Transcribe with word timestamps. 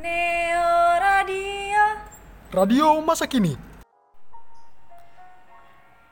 Neo 0.00 0.96
Radio. 0.96 1.84
Radio 2.48 2.88
masa 3.04 3.28
kini. 3.28 3.52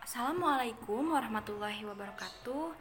Assalamualaikum 0.04 1.16
warahmatullahi 1.16 1.88
wabarakatuh. 1.88 2.77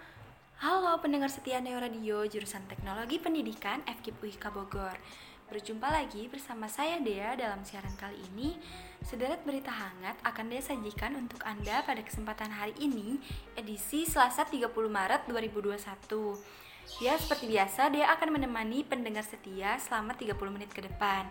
Halo 0.59 0.99
pendengar 0.99 1.31
setia 1.31 1.63
Neo 1.63 1.79
Radio 1.79 2.27
jurusan 2.27 2.67
Teknologi 2.67 3.23
Pendidikan 3.23 3.87
FKIP 3.87 4.19
UIK 4.19 4.51
Bogor. 4.51 4.99
Berjumpa 5.47 5.87
lagi 5.87 6.27
bersama 6.27 6.67
saya 6.67 6.99
Dea 6.99 7.39
dalam 7.39 7.63
siaran 7.63 7.95
kali 7.95 8.19
ini. 8.35 8.59
Sederet 8.99 9.47
berita 9.47 9.71
hangat 9.71 10.19
akan 10.27 10.51
Dea 10.51 10.59
sajikan 10.59 11.15
untuk 11.15 11.39
Anda 11.47 11.87
pada 11.87 12.03
kesempatan 12.03 12.51
hari 12.51 12.75
ini, 12.83 13.23
edisi 13.55 14.03
Selasa 14.03 14.43
30 14.43 14.67
Maret 14.91 15.23
2021. 15.31 16.66
Ya, 16.97 17.19
seperti 17.19 17.51
biasa, 17.51 17.91
dia 17.91 18.07
akan 18.15 18.39
menemani 18.39 18.81
pendengar 18.87 19.21
setia 19.21 19.75
selama 19.77 20.15
30 20.15 20.33
menit 20.49 20.71
ke 20.71 20.79
depan. 20.79 21.27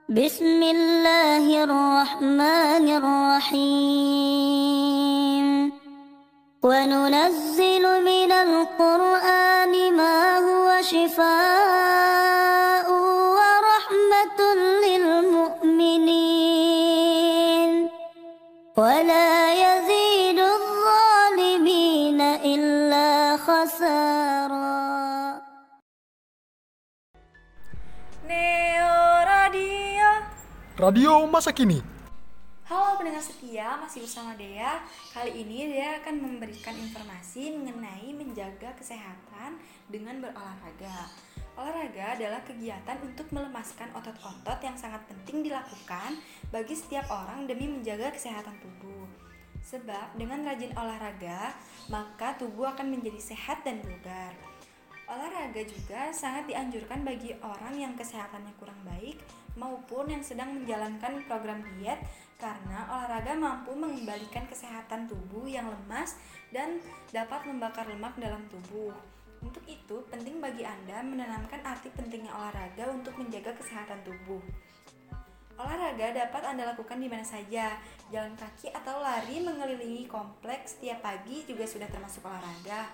بسم 0.07 0.63
الله 0.63 1.65
الرحمن 1.67 2.87
الرحيم 3.03 4.47
وننزل 6.63 7.85
من 8.07 8.31
القرآن 8.31 9.75
ما 9.99 10.39
هو 10.47 10.50
شفاء 10.82 12.88
ورحمة 13.38 14.40
للمؤمنين 16.62 17.90
ولا 18.78 19.54
يزيد 19.54 20.40
الظالمين 20.40 22.22
إلا 22.22 23.38
خسارا 23.38 24.72
Neo 28.28 28.96
Radio. 29.34 30.10
Radio 30.80 31.28
masa 31.28 31.52
kini. 31.52 31.84
Halo 32.72 32.96
pendengar 32.96 33.20
setia, 33.20 33.76
masih 33.84 34.08
bersama 34.08 34.32
Dea. 34.40 34.80
Kali 35.12 35.44
ini 35.44 35.76
Dea 35.76 36.00
akan 36.00 36.24
memberikan 36.24 36.72
informasi 36.72 37.52
mengenai 37.60 38.16
menjaga 38.16 38.72
kesehatan 38.80 39.60
dengan 39.92 40.24
berolahraga. 40.24 41.12
Olahraga 41.60 42.16
adalah 42.16 42.40
kegiatan 42.48 42.96
untuk 43.04 43.28
melemaskan 43.36 43.92
otot-otot 43.92 44.56
yang 44.64 44.80
sangat 44.80 45.04
penting 45.04 45.52
dilakukan 45.52 46.16
bagi 46.48 46.72
setiap 46.72 47.12
orang 47.12 47.44
demi 47.44 47.68
menjaga 47.68 48.08
kesehatan 48.16 48.56
tubuh. 48.64 49.04
Sebab 49.68 50.16
dengan 50.16 50.40
rajin 50.48 50.72
olahraga, 50.72 51.52
maka 51.92 52.40
tubuh 52.40 52.72
akan 52.72 52.88
menjadi 52.88 53.36
sehat 53.36 53.68
dan 53.68 53.84
bugar. 53.84 54.51
Olahraga 55.12 55.60
juga 55.68 56.08
sangat 56.16 56.48
dianjurkan 56.48 57.04
bagi 57.04 57.36
orang 57.44 57.76
yang 57.76 57.94
kesehatannya 58.00 58.56
kurang 58.56 58.80
baik 58.88 59.20
maupun 59.60 60.08
yang 60.08 60.24
sedang 60.24 60.56
menjalankan 60.56 61.28
program 61.28 61.60
diet 61.76 62.00
karena 62.40 62.88
olahraga 62.88 63.36
mampu 63.36 63.76
mengembalikan 63.76 64.48
kesehatan 64.48 65.12
tubuh 65.12 65.44
yang 65.44 65.68
lemas 65.68 66.16
dan 66.56 66.80
dapat 67.12 67.44
membakar 67.44 67.92
lemak 67.92 68.16
dalam 68.16 68.40
tubuh. 68.48 68.96
Untuk 69.44 69.68
itu, 69.68 70.00
penting 70.08 70.40
bagi 70.40 70.64
Anda 70.64 71.04
menanamkan 71.04 71.60
arti 71.60 71.92
pentingnya 71.92 72.32
olahraga 72.32 72.88
untuk 72.88 73.12
menjaga 73.20 73.52
kesehatan 73.60 74.00
tubuh. 74.08 74.40
Olahraga 75.60 76.16
dapat 76.16 76.56
Anda 76.56 76.72
lakukan 76.72 77.04
di 77.04 77.12
mana 77.12 77.26
saja. 77.28 77.76
Jalan 78.08 78.40
kaki 78.40 78.72
atau 78.72 79.04
lari 79.04 79.44
mengelilingi 79.44 80.08
kompleks 80.08 80.80
setiap 80.80 81.04
pagi 81.04 81.44
juga 81.44 81.68
sudah 81.68 81.92
termasuk 81.92 82.24
olahraga. 82.24 82.88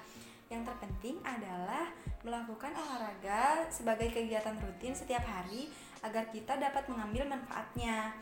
Yang 0.47 0.72
terpenting 0.72 1.19
adalah 1.28 1.91
melakukan 2.24 2.72
olahraga 2.72 3.68
sebagai 3.68 4.08
kegiatan 4.16 4.56
rutin 4.63 4.96
setiap 4.96 5.24
hari 5.28 5.68
agar 6.03 6.31
kita 6.31 6.56
dapat 6.56 6.88
mengambil 6.88 7.28
manfaatnya. 7.28 8.16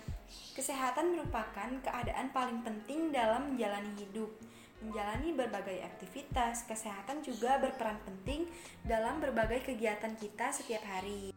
Kesehatan 0.57 1.13
merupakan 1.13 1.69
keadaan 1.85 2.33
paling 2.33 2.65
penting 2.65 3.13
dalam 3.13 3.53
menjalani 3.53 3.93
hidup. 4.01 4.33
Menjalani 4.81 5.37
berbagai 5.37 5.85
aktivitas, 5.85 6.65
kesehatan 6.65 7.21
juga 7.21 7.61
berperan 7.61 8.01
penting 8.03 8.49
dalam 8.81 9.21
berbagai 9.21 9.61
kegiatan 9.61 10.17
kita 10.17 10.49
setiap 10.49 10.81
hari. 10.81 11.29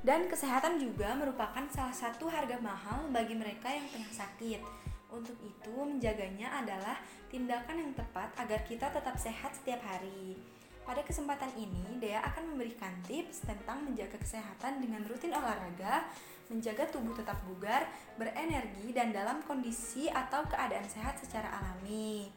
Dan 0.00 0.30
kesehatan 0.30 0.80
juga 0.80 1.12
merupakan 1.12 1.66
salah 1.68 1.92
satu 1.92 2.30
harga 2.30 2.56
mahal 2.62 3.12
bagi 3.12 3.36
mereka 3.36 3.68
yang 3.68 3.84
tengah 3.92 4.14
sakit. 4.14 4.89
Untuk 5.10 5.34
itu, 5.42 5.74
menjaganya 5.74 6.62
adalah 6.62 7.02
tindakan 7.26 7.82
yang 7.82 7.92
tepat 7.98 8.30
agar 8.38 8.62
kita 8.62 8.90
tetap 8.94 9.18
sehat 9.18 9.50
setiap 9.58 9.82
hari. 9.82 10.38
Pada 10.86 11.02
kesempatan 11.02 11.50
ini, 11.58 11.98
Dea 11.98 12.22
akan 12.22 12.54
memberikan 12.54 12.94
tips 13.06 13.46
tentang 13.46 13.82
menjaga 13.86 14.18
kesehatan 14.18 14.82
dengan 14.82 15.02
rutin 15.06 15.34
olahraga, 15.34 16.06
menjaga 16.50 16.86
tubuh 16.90 17.14
tetap 17.14 17.38
bugar, 17.46 17.86
berenergi, 18.18 18.90
dan 18.90 19.14
dalam 19.14 19.42
kondisi 19.46 20.10
atau 20.10 20.42
keadaan 20.50 20.86
sehat 20.86 21.18
secara 21.18 21.46
alami. 21.58 22.30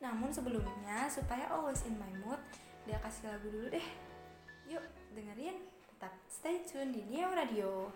Namun 0.00 0.32
sebelumnya, 0.32 1.08
supaya 1.12 1.48
always 1.52 1.84
in 1.84 1.96
my 2.00 2.12
mood, 2.24 2.40
Dea 2.88 2.98
kasih 3.00 3.28
lagu 3.28 3.48
dulu 3.48 3.68
deh. 3.72 3.86
Yuk, 4.72 4.84
dengerin. 5.14 5.56
Tetap 5.94 6.12
stay 6.26 6.64
tune 6.66 6.90
di 6.90 7.02
Neo 7.06 7.30
Radio. 7.30 7.92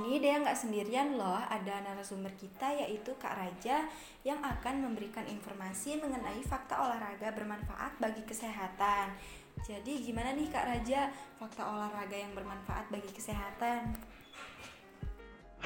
Sini 0.00 0.16
dia 0.16 0.40
nggak 0.40 0.56
sendirian 0.56 1.20
loh. 1.20 1.36
Ada 1.36 1.84
narasumber 1.84 2.32
kita 2.40 2.72
yaitu 2.72 3.12
Kak 3.20 3.36
Raja 3.36 3.84
yang 4.24 4.40
akan 4.40 4.88
memberikan 4.88 5.28
informasi 5.28 6.00
mengenai 6.00 6.40
fakta 6.40 6.80
olahraga 6.80 7.28
bermanfaat 7.36 8.00
bagi 8.00 8.24
kesehatan. 8.24 9.12
Jadi 9.60 10.00
gimana 10.00 10.32
nih 10.32 10.48
Kak 10.48 10.64
Raja, 10.64 11.12
fakta 11.36 11.68
olahraga 11.68 12.16
yang 12.16 12.32
bermanfaat 12.32 12.88
bagi 12.88 13.12
kesehatan? 13.12 13.92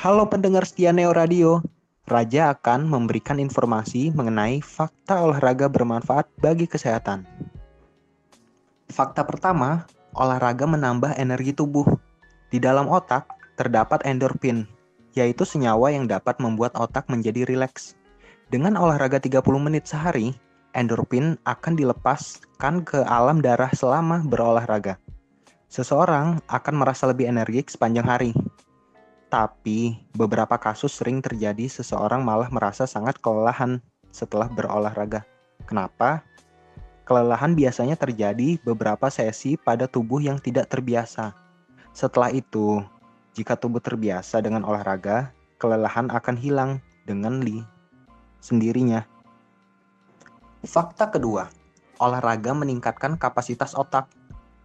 Halo 0.02 0.26
pendengar 0.26 0.66
setia 0.66 0.90
Neo 0.90 1.14
Radio. 1.14 1.62
Raja 2.10 2.50
akan 2.58 2.90
memberikan 2.90 3.38
informasi 3.38 4.10
mengenai 4.10 4.58
fakta 4.58 5.22
olahraga 5.22 5.70
bermanfaat 5.70 6.26
bagi 6.42 6.66
kesehatan. 6.66 7.22
Fakta 8.90 9.22
pertama, 9.22 9.86
olahraga 10.10 10.66
menambah 10.66 11.14
energi 11.14 11.54
tubuh. 11.54 11.86
Di 12.50 12.58
dalam 12.58 12.90
otak 12.90 13.43
terdapat 13.54 14.02
endorfin, 14.06 14.66
yaitu 15.14 15.46
senyawa 15.46 15.94
yang 15.94 16.10
dapat 16.10 16.38
membuat 16.42 16.74
otak 16.74 17.06
menjadi 17.06 17.46
rileks. 17.46 17.94
Dengan 18.50 18.76
olahraga 18.76 19.18
30 19.22 19.40
menit 19.58 19.88
sehari, 19.88 20.34
endorfin 20.74 21.38
akan 21.46 21.74
dilepaskan 21.78 22.82
ke 22.82 23.00
alam 23.06 23.40
darah 23.40 23.70
selama 23.72 24.20
berolahraga. 24.26 24.98
Seseorang 25.70 26.38
akan 26.46 26.74
merasa 26.74 27.10
lebih 27.10 27.30
energik 27.30 27.70
sepanjang 27.70 28.06
hari. 28.06 28.30
Tapi, 29.26 29.98
beberapa 30.14 30.54
kasus 30.54 30.94
sering 30.94 31.18
terjadi 31.18 31.66
seseorang 31.66 32.22
malah 32.22 32.46
merasa 32.54 32.86
sangat 32.86 33.18
kelelahan 33.18 33.82
setelah 34.14 34.46
berolahraga. 34.46 35.26
Kenapa? 35.66 36.22
Kelelahan 37.02 37.58
biasanya 37.58 37.98
terjadi 37.98 38.62
beberapa 38.62 39.10
sesi 39.10 39.58
pada 39.58 39.90
tubuh 39.90 40.22
yang 40.22 40.38
tidak 40.38 40.70
terbiasa. 40.70 41.34
Setelah 41.90 42.30
itu, 42.30 42.80
jika 43.34 43.58
tubuh 43.58 43.82
terbiasa 43.82 44.38
dengan 44.38 44.62
olahraga, 44.62 45.34
kelelahan 45.58 46.06
akan 46.10 46.36
hilang 46.38 46.78
dengan 47.02 47.42
li 47.42 47.66
sendirinya. 48.38 49.02
Fakta 50.64 51.10
kedua, 51.10 51.50
olahraga 51.98 52.54
meningkatkan 52.54 53.18
kapasitas 53.18 53.74
otak. 53.74 54.08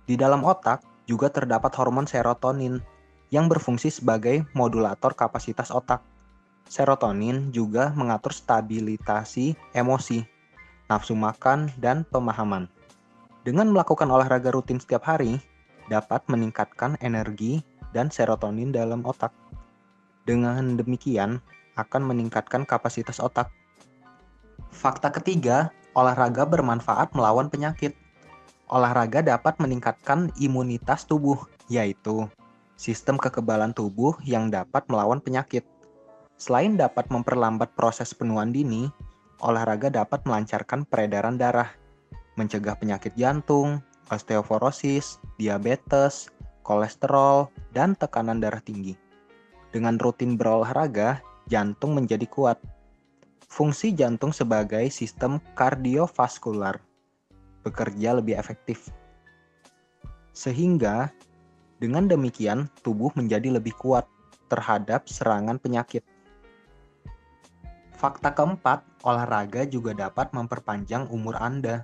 Di 0.05 0.15
dalam 0.15 0.45
otak 0.45 0.85
juga 1.09 1.33
terdapat 1.33 1.73
hormon 1.75 2.05
serotonin 2.05 2.79
yang 3.33 3.49
berfungsi 3.49 3.89
sebagai 3.89 4.45
modulator 4.53 5.17
kapasitas 5.17 5.73
otak. 5.73 6.05
Serotonin 6.69 7.49
juga 7.49 7.89
mengatur 7.97 8.29
stabilitasi 8.29 9.57
emosi, 9.73 10.21
nafsu 10.85 11.17
makan, 11.17 11.73
dan 11.81 12.05
pemahaman. 12.05 12.69
Dengan 13.41 13.73
melakukan 13.73 14.05
olahraga 14.05 14.53
rutin 14.53 14.77
setiap 14.77 15.09
hari, 15.09 15.41
dapat 15.89 16.21
meningkatkan 16.29 17.01
energi 17.01 17.65
dan 17.95 18.13
serotonin 18.13 18.73
dalam 18.73 19.05
otak. 19.05 19.33
Dengan 20.27 20.77
demikian, 20.77 21.41
akan 21.79 22.01
meningkatkan 22.05 22.67
kapasitas 22.67 23.23
otak. 23.23 23.49
Fakta 24.69 25.09
ketiga, 25.09 25.73
olahraga 25.97 26.45
bermanfaat 26.45 27.15
melawan 27.15 27.49
penyakit. 27.49 27.95
Olahraga 28.69 29.25
dapat 29.25 29.57
meningkatkan 29.57 30.29
imunitas 30.37 31.09
tubuh, 31.09 31.41
yaitu 31.71 32.29
sistem 32.77 33.17
kekebalan 33.17 33.73
tubuh 33.73 34.13
yang 34.21 34.53
dapat 34.53 34.85
melawan 34.85 35.17
penyakit. 35.17 35.65
Selain 36.39 36.77
dapat 36.77 37.09
memperlambat 37.11 37.73
proses 37.75 38.13
penuaan 38.13 38.53
dini, 38.53 38.87
olahraga 39.41 39.91
dapat 39.91 40.23
melancarkan 40.23 40.85
peredaran 40.87 41.35
darah, 41.35 41.73
mencegah 42.39 42.79
penyakit 42.79 43.11
jantung, 43.19 43.83
osteoporosis, 44.07 45.19
diabetes, 45.35 46.31
kolesterol, 46.69 47.49
dan 47.73 47.97
tekanan 47.97 48.37
darah 48.37 48.61
tinggi. 48.61 48.93
Dengan 49.73 49.97
rutin 49.97 50.37
berolahraga, 50.37 51.25
jantung 51.49 51.97
menjadi 51.97 52.29
kuat. 52.29 52.61
Fungsi 53.49 53.97
jantung 53.97 54.29
sebagai 54.29 54.85
sistem 54.93 55.41
kardiovaskular 55.57 56.77
bekerja 57.65 58.21
lebih 58.21 58.37
efektif. 58.37 58.93
Sehingga 60.31 61.09
dengan 61.81 62.05
demikian 62.05 62.69
tubuh 62.85 63.09
menjadi 63.17 63.57
lebih 63.57 63.73
kuat 63.75 64.05
terhadap 64.47 65.09
serangan 65.09 65.57
penyakit. 65.57 66.05
Fakta 67.99 68.31
keempat, 68.31 68.85
olahraga 69.03 69.67
juga 69.67 69.91
dapat 69.91 70.31
memperpanjang 70.31 71.11
umur 71.11 71.35
Anda. 71.35 71.83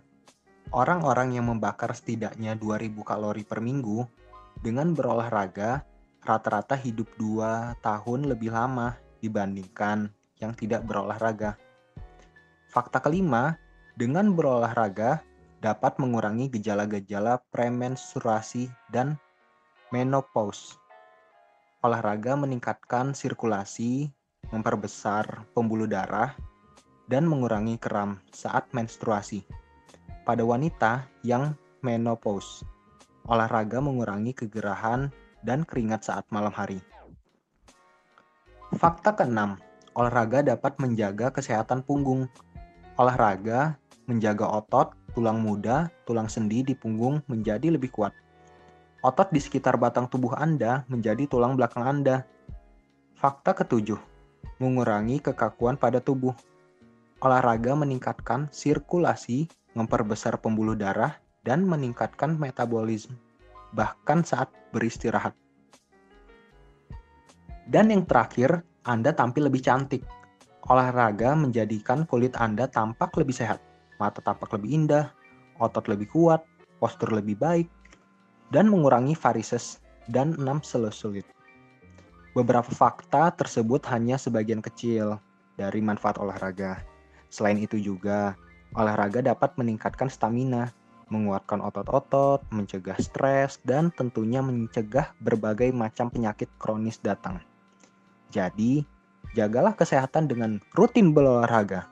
Orang-orang 0.71 1.35
yang 1.35 1.51
membakar 1.51 1.91
setidaknya 1.91 2.55
2000 2.55 3.03
kalori 3.03 3.43
per 3.43 3.59
minggu 3.59 4.07
dengan 4.65 4.97
berolahraga 4.97 5.85
rata-rata 6.25 6.73
hidup 6.73 7.05
2 7.21 7.77
tahun 7.85 8.25
lebih 8.25 8.49
lama 8.49 8.97
dibandingkan 9.21 10.09
yang 10.41 10.57
tidak 10.57 10.81
berolahraga. 10.89 11.53
Fakta 12.73 12.97
kelima, 12.97 13.61
dengan 13.93 14.33
berolahraga 14.33 15.21
dapat 15.61 16.01
mengurangi 16.01 16.49
gejala-gejala 16.49 17.45
premenstruasi 17.53 18.73
dan 18.89 19.21
menopause. 19.93 20.81
Olahraga 21.85 22.33
meningkatkan 22.33 23.13
sirkulasi, 23.13 24.09
memperbesar 24.49 25.45
pembuluh 25.53 25.85
darah, 25.85 26.33
dan 27.05 27.29
mengurangi 27.29 27.77
kram 27.77 28.17
saat 28.33 28.65
menstruasi. 28.73 29.45
Pada 30.25 30.41
wanita 30.41 31.05
yang 31.21 31.53
menopause, 31.85 32.65
olahraga 33.25 33.81
mengurangi 33.81 34.33
kegerahan 34.37 35.09
dan 35.41 35.65
keringat 35.65 36.05
saat 36.05 36.25
malam 36.29 36.53
hari. 36.53 36.81
Fakta 38.75 39.13
keenam, 39.13 39.61
olahraga 39.93 40.41
dapat 40.41 40.77
menjaga 40.81 41.31
kesehatan 41.31 41.85
punggung. 41.85 42.27
Olahraga 42.97 43.77
menjaga 44.05 44.45
otot, 44.45 44.93
tulang 45.17 45.41
muda, 45.41 45.89
tulang 46.05 46.29
sendi 46.29 46.61
di 46.61 46.73
punggung 46.77 47.21
menjadi 47.25 47.73
lebih 47.73 47.89
kuat. 47.93 48.13
Otot 49.05 49.29
di 49.29 49.37
sekitar 49.37 49.77
batang 49.77 50.09
tubuh 50.09 50.33
Anda 50.33 50.81
menjadi 50.89 51.29
tulang 51.29 51.57
belakang 51.57 51.85
Anda. 51.85 52.25
Fakta 53.15 53.53
ketujuh, 53.53 53.97
mengurangi 54.57 55.21
kekakuan 55.21 55.77
pada 55.77 56.01
tubuh. 56.01 56.33
Olahraga 57.21 57.77
meningkatkan 57.77 58.49
sirkulasi, 58.51 59.47
memperbesar 59.77 60.37
pembuluh 60.41 60.75
darah, 60.75 61.15
dan 61.45 61.63
meningkatkan 61.63 62.35
metabolisme, 62.41 63.13
bahkan 63.77 64.25
saat 64.25 64.49
beristirahat. 64.73 65.37
Dan 67.69 67.93
yang 67.93 68.03
terakhir, 68.09 68.65
Anda 68.85 69.13
tampil 69.13 69.49
lebih 69.49 69.61
cantik. 69.61 70.01
Olahraga 70.65 71.37
menjadikan 71.37 72.09
kulit 72.09 72.33
Anda 72.37 72.65
tampak 72.65 73.13
lebih 73.21 73.37
sehat, 73.37 73.61
mata 74.01 74.17
tampak 74.25 74.49
lebih 74.57 74.73
indah, 74.73 75.13
otot 75.61 75.85
lebih 75.85 76.09
kuat, 76.09 76.41
postur 76.81 77.13
lebih 77.13 77.37
baik, 77.37 77.69
dan 78.49 78.69
mengurangi 78.69 79.13
varises 79.13 79.81
dan 80.09 80.33
enam 80.37 80.61
selusulit. 80.65 81.25
Beberapa 82.33 82.67
fakta 82.67 83.31
tersebut 83.31 83.85
hanya 83.93 84.19
sebagian 84.19 84.59
kecil 84.59 85.21
dari 85.55 85.79
manfaat 85.79 86.19
olahraga. 86.19 86.83
Selain 87.31 87.55
itu 87.55 87.79
juga, 87.79 88.35
olahraga 88.75 89.23
dapat 89.23 89.55
meningkatkan 89.55 90.11
stamina, 90.11 90.69
menguatkan 91.15 91.63
otot-otot, 91.63 92.43
mencegah 92.51 92.99
stres, 92.99 93.63
dan 93.63 93.89
tentunya 93.95 94.43
mencegah 94.43 95.15
berbagai 95.23 95.71
macam 95.71 96.11
penyakit 96.11 96.51
kronis 96.59 96.99
datang. 96.99 97.39
Jadi, 98.35 98.83
jagalah 99.31 99.73
kesehatan 99.79 100.27
dengan 100.27 100.59
rutin 100.75 101.15
berolahraga. 101.15 101.87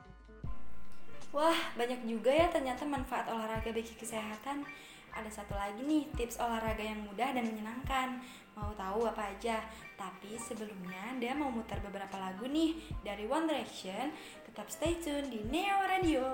Wah, 1.34 1.58
banyak 1.74 2.06
juga 2.06 2.30
ya 2.30 2.52
ternyata 2.52 2.86
manfaat 2.86 3.26
olahraga 3.32 3.74
bagi 3.74 3.96
kesehatan. 3.98 4.68
Ada 5.14 5.42
satu 5.42 5.54
lagi 5.54 5.82
nih 5.82 6.10
tips 6.14 6.38
olahraga 6.38 6.82
yang 6.82 7.06
mudah 7.06 7.34
dan 7.34 7.46
menyenangkan. 7.46 8.22
Mau 8.54 8.70
tahu 8.78 9.10
apa 9.10 9.34
aja? 9.34 9.62
Tapi 9.98 10.38
sebelumnya 10.38 11.18
dia 11.18 11.34
mau 11.34 11.50
mutar 11.50 11.82
beberapa 11.82 12.18
lagu 12.22 12.46
nih 12.46 12.78
dari 13.02 13.26
One 13.26 13.50
Direction. 13.50 14.14
Tetap 14.46 14.70
stay 14.70 14.98
tune 15.02 15.30
di 15.30 15.42
Neo 15.50 15.86
Radio. 15.90 16.26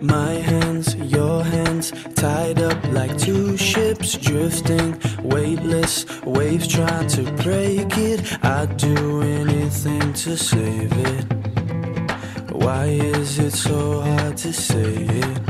My 0.00 0.30
hands, 0.30 0.94
your 0.94 1.42
hands, 1.42 1.90
tied 2.14 2.60
up 2.62 2.78
like 2.92 3.18
two 3.18 3.56
ships 3.56 4.16
drifting, 4.16 5.00
weightless. 5.24 6.06
Waves 6.22 6.68
try 6.68 7.04
to 7.06 7.22
break 7.42 7.98
it. 7.98 8.44
I'd 8.44 8.76
do 8.76 9.22
anything 9.22 10.12
to 10.12 10.36
save 10.36 10.92
it. 10.92 11.24
Why 12.52 12.84
is 12.86 13.40
it 13.40 13.52
so 13.52 14.00
hard 14.02 14.36
to 14.38 14.52
say 14.52 14.94
it? 14.94 15.40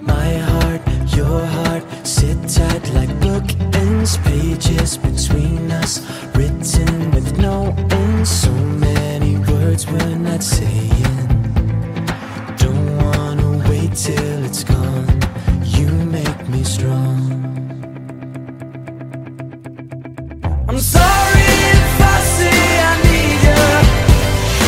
My 0.00 0.38
heart, 0.38 0.80
your 1.14 1.44
heart, 1.44 1.84
sit 2.06 2.38
tight 2.48 2.88
like 2.94 3.10
bookends, 3.20 4.16
pages 4.24 4.96
between 4.96 5.70
us, 5.70 6.00
written 6.34 7.10
with 7.10 7.38
no 7.38 7.74
end. 7.90 8.26
So 8.26 8.50
many 8.52 9.36
words 9.36 9.86
we're 9.86 10.16
not 10.16 10.42
saying. 10.42 11.17
Till 14.00 14.44
it's 14.44 14.62
gone. 14.62 15.20
You 15.64 15.88
make 15.88 16.48
me 16.48 16.62
strong. 16.62 17.18
I'm 20.68 20.78
sorry 20.78 21.50
if 21.74 22.00
I 22.00 22.18
say 22.36 22.60
I 22.90 22.94
need 23.08 23.40
you, 23.48 23.64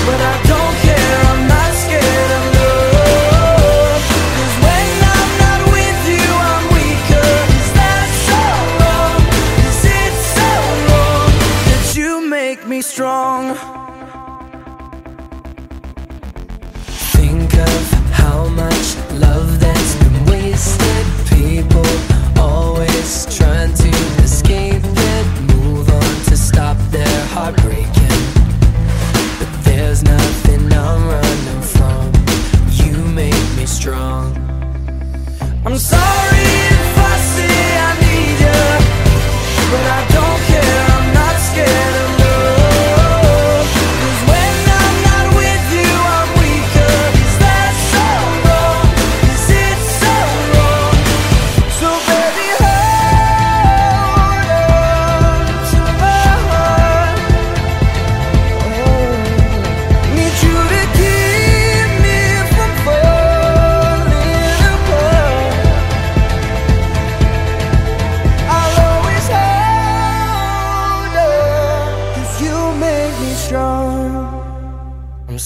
but 0.07 0.21
I 0.21 0.35
don't 0.51 0.77
care. 0.87 1.19
I'm 1.31 1.43
not 1.47 1.73
scared 1.83 2.31
of 2.39 2.45
when 4.65 4.91
I'm 5.17 5.31
not 5.45 5.61
with 5.75 6.01
you, 6.11 6.29
I'm 6.51 6.65
weaker. 6.75 7.33
So 8.27 8.41
wrong? 8.81 9.21
So 10.35 10.51
wrong 10.91 11.31
that 11.69 11.85
you 11.95 12.11
make 12.29 12.61
me 12.67 12.83
strong? 12.83 13.43
Much 18.51 18.97
love 19.15 19.61
that's 19.61 19.95
been 19.97 20.25
wasted. 20.27 21.07
People 21.29 21.87
always 22.39 23.27
trying 23.37 23.73
to 23.75 23.89
escape 24.23 24.83
it. 24.85 25.27
Move 25.55 25.89
on 25.89 26.15
to 26.29 26.37
stop 26.37 26.77
their 26.91 27.25
heart 27.27 27.57
breaking. 27.63 28.21
But 29.39 29.65
there's 29.65 30.03
nothing 30.03 30.73
I'm 30.73 31.03
running 31.09 31.63
from. 31.63 32.13
You 32.71 32.97
make 33.15 33.47
me 33.57 33.67
strong. 33.67 34.37
I'm 35.65 35.79
sorry 35.79 36.60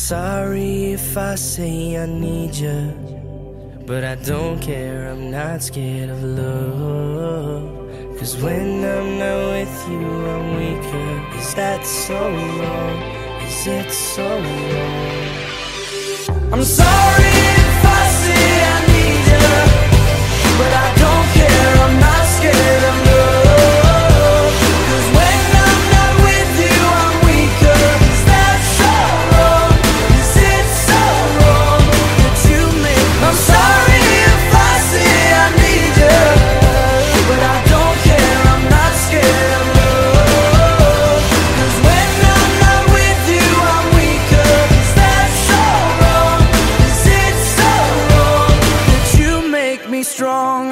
sorry 0.08 0.92
if 0.92 1.16
I 1.16 1.34
say 1.34 1.96
I 1.96 2.04
need 2.04 2.54
you, 2.54 2.92
but 3.86 4.04
I 4.04 4.16
don't 4.16 4.60
care. 4.60 5.08
I'm 5.08 5.30
not 5.30 5.62
scared 5.62 6.10
of 6.10 6.22
love. 6.22 8.18
Cause 8.18 8.36
when 8.36 8.84
I'm 8.84 9.18
not 9.18 9.38
with 9.54 9.88
you, 9.88 10.06
I'm 10.32 10.46
weaker. 10.58 11.38
Is 11.38 11.54
that 11.54 11.86
so 11.86 12.18
wrong? 12.18 12.98
Is 13.46 13.66
it 13.66 13.90
so 13.90 14.26
wrong? 14.28 15.14
I'm 16.52 16.64
sorry 16.64 17.43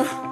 Mano. 0.02 0.31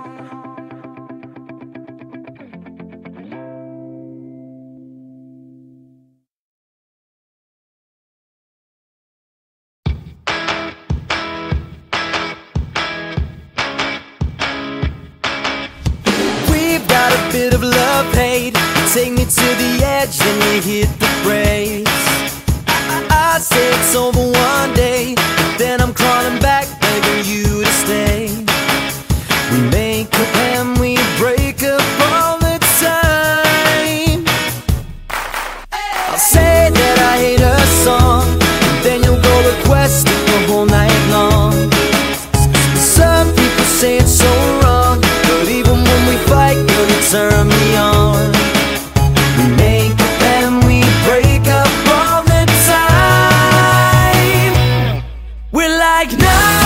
back 56.17 56.19
now 56.19 56.60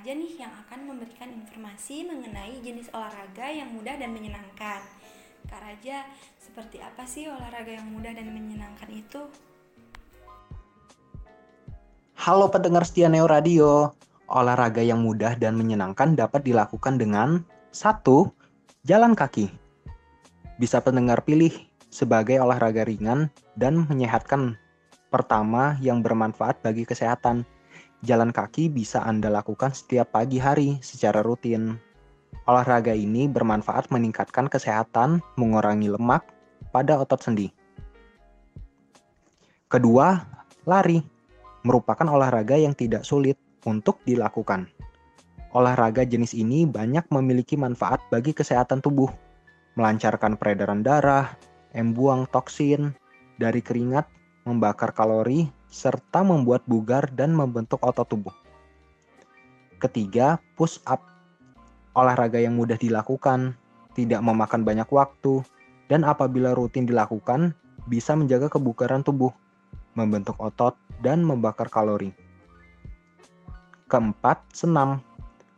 Raja 0.00 0.16
nih 0.16 0.32
yang 0.40 0.48
akan 0.64 0.80
memberikan 0.88 1.28
informasi 1.28 2.08
mengenai 2.08 2.56
jenis 2.64 2.88
olahraga 2.96 3.52
yang 3.52 3.68
mudah 3.76 4.00
dan 4.00 4.16
menyenangkan. 4.16 4.80
Kak 5.44 5.60
Raja, 5.60 6.08
seperti 6.40 6.80
apa 6.80 7.04
sih 7.04 7.28
olahraga 7.28 7.68
yang 7.68 7.84
mudah 7.84 8.08
dan 8.16 8.32
menyenangkan 8.32 8.88
itu? 8.88 9.28
Halo 12.16 12.48
pendengar 12.48 12.88
setia 12.88 13.12
Neo 13.12 13.28
Radio. 13.28 13.92
Olahraga 14.24 14.80
yang 14.80 15.04
mudah 15.04 15.36
dan 15.36 15.60
menyenangkan 15.60 16.16
dapat 16.16 16.48
dilakukan 16.48 16.96
dengan 16.96 17.44
satu, 17.68 18.32
Jalan 18.88 19.12
kaki. 19.12 19.52
Bisa 20.56 20.80
pendengar 20.80 21.28
pilih 21.28 21.52
sebagai 21.92 22.40
olahraga 22.40 22.88
ringan 22.88 23.28
dan 23.52 23.84
menyehatkan. 23.84 24.56
Pertama, 25.12 25.76
yang 25.84 26.00
bermanfaat 26.00 26.64
bagi 26.64 26.88
kesehatan. 26.88 27.44
Jalan 28.00 28.32
kaki 28.32 28.72
bisa 28.72 29.04
Anda 29.04 29.28
lakukan 29.28 29.76
setiap 29.76 30.16
pagi 30.16 30.40
hari 30.40 30.80
secara 30.80 31.20
rutin. 31.20 31.76
Olahraga 32.48 32.96
ini 32.96 33.28
bermanfaat 33.28 33.92
meningkatkan 33.92 34.48
kesehatan, 34.48 35.20
mengurangi 35.36 35.92
lemak 35.92 36.24
pada 36.72 36.96
otot 36.96 37.20
sendi. 37.20 37.52
Kedua, 39.68 40.16
lari 40.64 41.04
merupakan 41.60 42.08
olahraga 42.08 42.56
yang 42.56 42.72
tidak 42.72 43.04
sulit 43.04 43.36
untuk 43.68 44.00
dilakukan. 44.08 44.72
Olahraga 45.52 46.06
jenis 46.06 46.32
ini 46.32 46.64
banyak 46.64 47.04
memiliki 47.12 47.60
manfaat 47.60 48.00
bagi 48.08 48.32
kesehatan 48.32 48.80
tubuh, 48.80 49.12
melancarkan 49.76 50.40
peredaran 50.40 50.80
darah, 50.80 51.36
membuang 51.76 52.24
toksin 52.32 52.96
dari 53.36 53.60
keringat, 53.60 54.08
membakar 54.44 54.92
kalori, 54.96 55.48
serta 55.70 56.24
membuat 56.24 56.64
bugar 56.66 57.08
dan 57.12 57.32
membentuk 57.32 57.78
otot 57.84 58.08
tubuh. 58.08 58.34
Ketiga, 59.80 60.40
push 60.56 60.76
up. 60.84 61.00
Olahraga 61.96 62.36
yang 62.36 62.54
mudah 62.54 62.76
dilakukan, 62.76 63.56
tidak 63.96 64.20
memakan 64.20 64.62
banyak 64.62 64.86
waktu, 64.92 65.42
dan 65.90 66.06
apabila 66.06 66.54
rutin 66.54 66.86
dilakukan, 66.86 67.56
bisa 67.88 68.14
menjaga 68.14 68.46
kebugaran 68.52 69.02
tubuh, 69.02 69.32
membentuk 69.98 70.38
otot, 70.38 70.76
dan 71.02 71.24
membakar 71.24 71.66
kalori. 71.66 72.14
Keempat, 73.90 74.38
senam. 74.54 75.02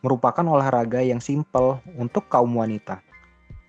Merupakan 0.03 0.42
olahraga 0.42 0.99
yang 1.05 1.23
simpel 1.23 1.79
untuk 1.95 2.27
kaum 2.27 2.59
wanita. 2.59 3.05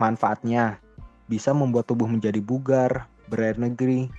Manfaatnya, 0.01 0.81
bisa 1.29 1.53
membuat 1.53 1.85
tubuh 1.85 2.09
menjadi 2.09 2.41
bugar, 2.41 3.05
berair 3.29 3.59
negeri, 3.59 4.09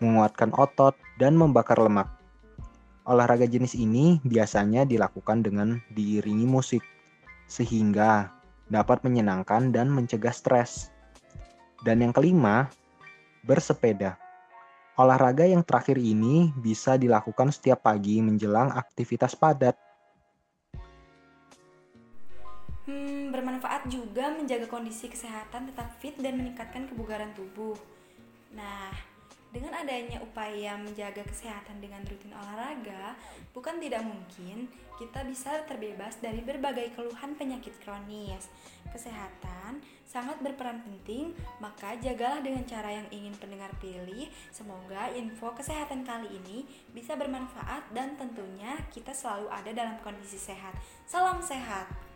menguatkan 0.00 0.52
otot, 0.56 0.96
dan 1.20 1.36
membakar 1.36 1.76
lemak. 1.76 2.08
Olahraga 3.04 3.44
jenis 3.44 3.76
ini 3.76 4.20
biasanya 4.24 4.88
dilakukan 4.88 5.44
dengan 5.44 5.80
diiringi 5.92 6.48
musik, 6.48 6.84
sehingga 7.48 8.32
dapat 8.68 9.04
menyenangkan 9.04 9.72
dan 9.72 9.92
mencegah 9.92 10.32
stres. 10.32 10.92
Dan 11.84 12.04
yang 12.04 12.12
kelima, 12.12 12.68
bersepeda. 13.44 14.20
Olahraga 15.00 15.48
yang 15.48 15.64
terakhir 15.64 15.96
ini 15.96 16.52
bisa 16.60 17.00
dilakukan 17.00 17.48
setiap 17.48 17.88
pagi 17.88 18.20
menjelang 18.20 18.68
aktivitas 18.76 19.32
padat. 19.32 19.72
Hmm, 22.84 23.32
bermanfaat 23.32 23.88
juga 23.88 24.28
menjaga 24.34 24.68
kondisi 24.68 25.08
kesehatan 25.08 25.72
tetap 25.72 25.88
fit 26.04 26.12
dan 26.20 26.36
meningkatkan 26.36 26.84
kebugaran 26.84 27.32
tubuh. 27.32 27.78
Nah, 28.52 28.92
dengan 29.50 29.74
adanya 29.74 30.22
upaya 30.22 30.78
menjaga 30.78 31.26
kesehatan 31.26 31.82
dengan 31.82 32.02
rutin 32.06 32.30
olahraga, 32.30 33.18
bukan 33.50 33.82
tidak 33.82 34.06
mungkin 34.06 34.70
kita 34.94 35.26
bisa 35.26 35.66
terbebas 35.66 36.22
dari 36.22 36.38
berbagai 36.38 36.94
keluhan 36.94 37.34
penyakit 37.34 37.74
kronis. 37.82 38.46
Kesehatan 38.94 39.82
sangat 40.06 40.38
berperan 40.42 40.82
penting, 40.82 41.34
maka 41.62 41.94
jagalah 41.98 42.42
dengan 42.42 42.62
cara 42.66 42.90
yang 42.90 43.08
ingin 43.10 43.34
pendengar 43.38 43.70
pilih. 43.78 44.30
Semoga 44.54 45.10
info 45.14 45.50
kesehatan 45.54 46.02
kali 46.06 46.30
ini 46.30 46.66
bisa 46.94 47.14
bermanfaat 47.14 47.90
dan 47.90 48.14
tentunya 48.18 48.78
kita 48.94 49.14
selalu 49.14 49.50
ada 49.50 49.70
dalam 49.74 49.96
kondisi 50.02 50.38
sehat. 50.38 50.74
Salam 51.06 51.42
sehat. 51.42 52.09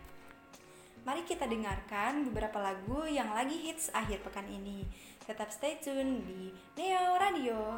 Mari 1.05 1.21
kita 1.21 1.45
dengarkan 1.45 2.25
beberapa 2.33 2.57
lagu 2.57 3.05
yang 3.05 3.29
lagi 3.29 3.53
hits 3.61 3.93
akhir 3.93 4.25
pekan 4.25 4.49
ini. 4.49 4.89
Tetap 5.21 5.53
stay 5.53 5.77
tune 5.77 6.25
di 6.25 6.49
Neo 6.73 7.21
Radio. 7.21 7.77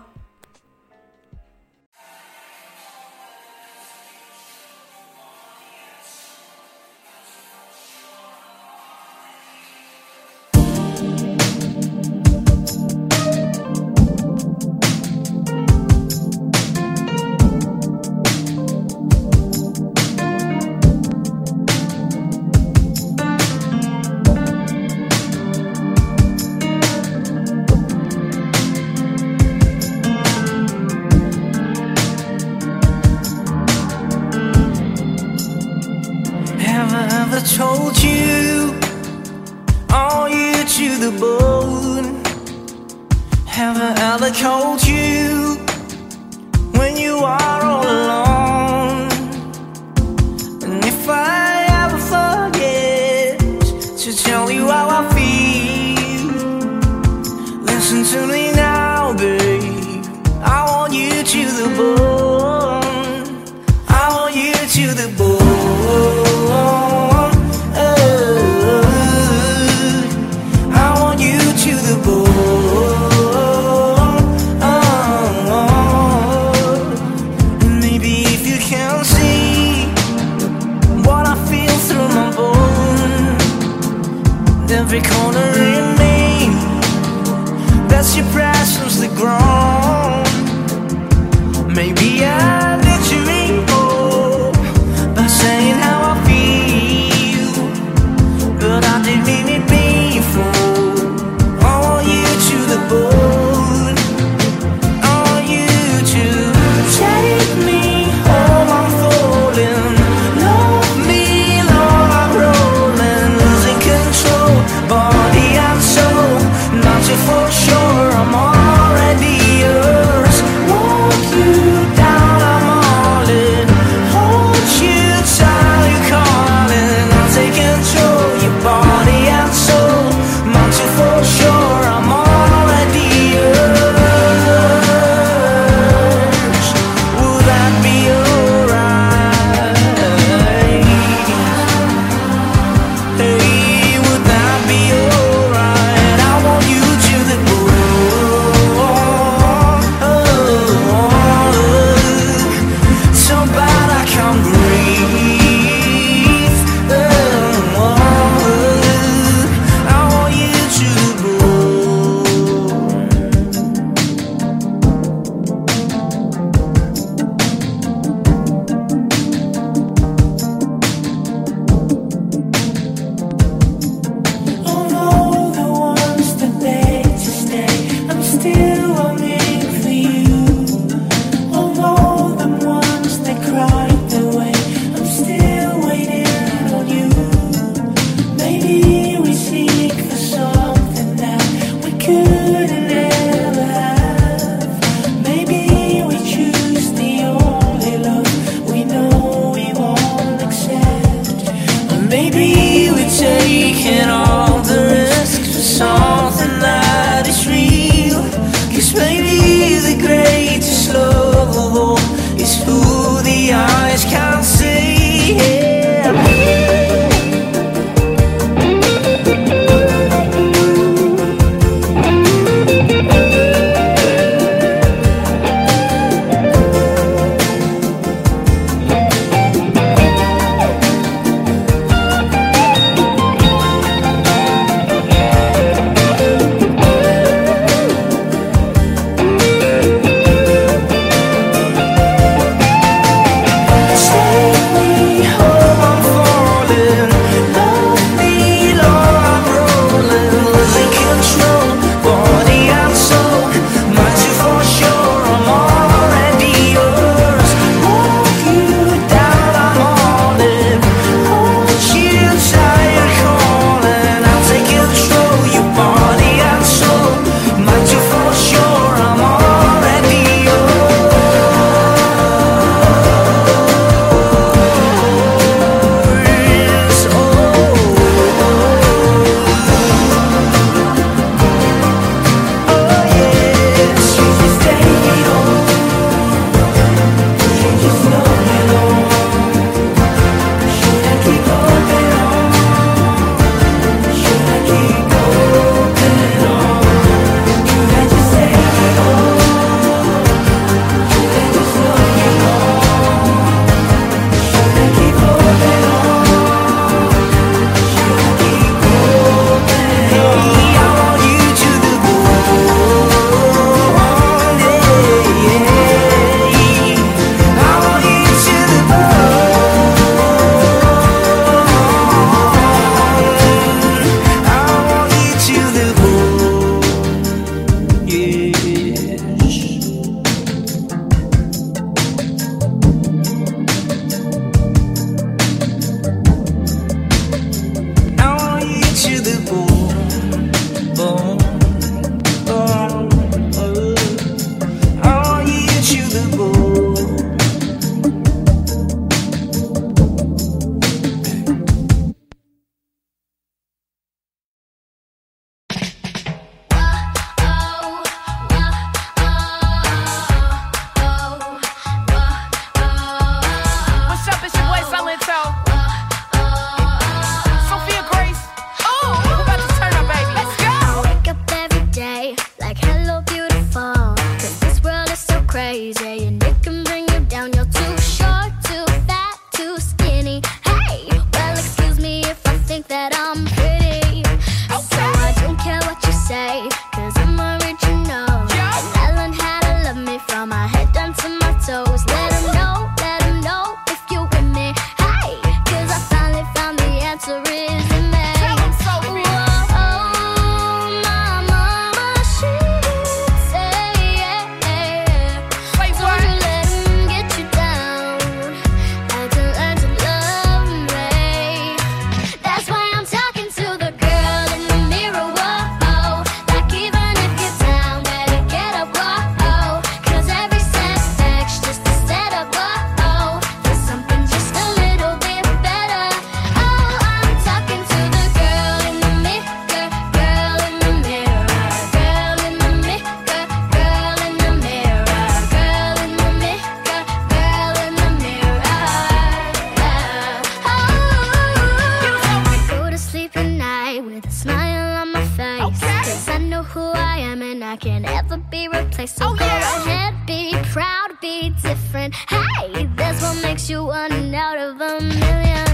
face. 445.38 445.62
Okay. 445.62 446.02
Cause 446.04 446.30
I 446.30 446.38
know 446.40 446.64
who 446.64 446.82
I 446.82 447.18
am 447.20 447.42
and 447.42 447.64
I 447.64 447.76
can 447.78 448.06
ever 448.06 448.38
be 448.38 448.68
replaced. 448.68 449.18
So 449.18 449.28
oh, 449.28 449.36
go 449.36 449.46
yeah. 449.46 449.86
ahead, 449.86 450.14
be 450.26 450.54
proud, 450.74 451.10
be 451.22 451.52
different. 451.62 452.16
Hey, 452.16 452.90
that's 452.96 453.22
what 453.22 453.42
makes 453.44 453.70
you 453.70 453.86
one 453.86 454.34
out 454.34 454.58
of 454.58 454.82
a 454.82 455.00
million. 455.02 455.67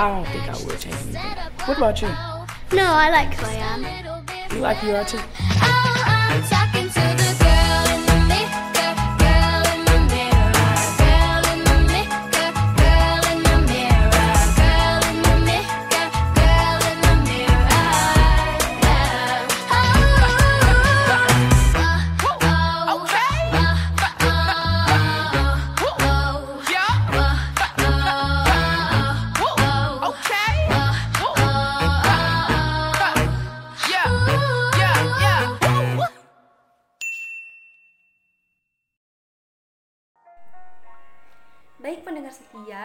I 0.00 0.08
don't 0.08 0.26
think 0.28 0.48
I 0.48 0.64
would 0.64 0.80
change 0.80 0.94
anything. 0.94 1.36
What 1.66 1.76
about 1.76 2.00
you? 2.00 2.08
No, 2.74 2.86
I 2.86 3.10
like 3.10 3.34
who 3.34 3.44
I 3.44 3.52
am. 3.52 3.84
You 4.50 4.60
like 4.60 4.78
who 4.78 4.88
you 4.88 4.96
are 4.96 5.04
too? 5.04 5.18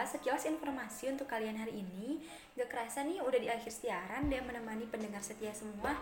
sekilas 0.06 0.46
informasi 0.46 1.10
untuk 1.10 1.26
kalian 1.26 1.58
hari 1.58 1.82
ini. 1.82 2.22
Gak 2.54 2.70
kerasa 2.72 3.04
nih 3.04 3.20
udah 3.20 3.36
di 3.36 3.50
akhir 3.50 3.68
siaran 3.68 4.30
dan 4.32 4.46
menemani 4.46 4.86
pendengar 4.88 5.20
setia 5.20 5.52
semua. 5.52 5.92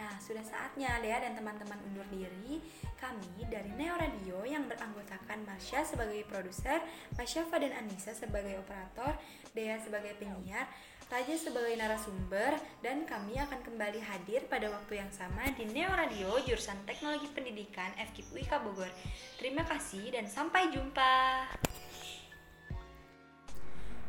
Nah, 0.00 0.16
sudah 0.16 0.40
saatnya 0.40 0.96
Leah 1.04 1.20
dan 1.20 1.36
teman-teman 1.36 1.76
undur 1.92 2.08
diri. 2.08 2.64
Kami 2.96 3.44
dari 3.52 3.68
Neo 3.76 3.92
Radio 4.00 4.40
yang 4.48 4.64
beranggotakan 4.64 5.44
Marsha 5.44 5.84
sebagai 5.84 6.24
produser, 6.24 6.80
Masyafa 7.20 7.60
dan 7.60 7.76
Anissa 7.76 8.16
sebagai 8.16 8.56
operator, 8.58 9.12
Dea 9.52 9.76
sebagai 9.76 10.16
penyiar, 10.16 10.64
Raja 11.10 11.34
sebagai 11.34 11.74
narasumber, 11.74 12.54
dan 12.86 13.02
kami 13.02 13.34
akan 13.34 13.66
kembali 13.66 13.98
hadir 13.98 14.46
pada 14.46 14.70
waktu 14.70 15.02
yang 15.02 15.10
sama 15.10 15.42
di 15.58 15.66
Neo 15.66 15.90
Radio 15.90 16.38
jurusan 16.46 16.78
Teknologi 16.86 17.26
Pendidikan 17.34 17.90
FKIP 17.98 18.30
UIK 18.30 18.52
Bogor. 18.62 18.90
Terima 19.34 19.66
kasih 19.66 20.06
dan 20.14 20.30
sampai 20.30 20.70
jumpa. 20.70 21.50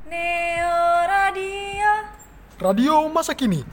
Neo 0.10 1.08
Radio. 1.08 1.92
Radio 2.60 3.10
masa 3.10 3.34
kini 3.34 3.66